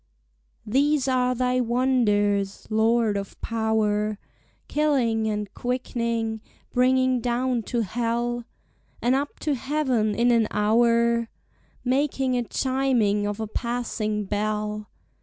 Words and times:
These 0.65 1.07
are 1.07 1.35
thy 1.35 1.59
wonders, 1.59 2.65
Lord 2.71 3.15
of 3.15 3.39
power, 3.39 4.17
Killing 4.67 5.27
and 5.27 5.53
quickning, 5.53 6.41
bringing 6.73 7.19
down 7.21 7.61
to 7.65 7.81
hell 7.81 8.45
And 8.99 9.13
up 9.13 9.37
to 9.41 9.53
heaven 9.53 10.15
in 10.15 10.31
an 10.31 10.47
houre; 10.51 11.27
Making 11.85 12.35
a 12.35 12.41
chiming 12.41 13.27
of 13.27 13.39
a 13.39 13.45
passing 13.45 14.23
bell. 14.25 14.89